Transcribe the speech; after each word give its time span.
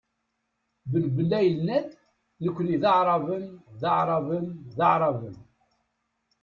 Ben 0.91 1.05
Bella 1.15 1.39
yenna-d: 1.47 1.89
"Nekni 2.43 2.77
d 2.81 2.83
aɛraben, 2.91 3.45
d 3.81 3.81
aɛraben, 3.89 4.45
d 4.77 4.79
aɛraben". 4.87 5.37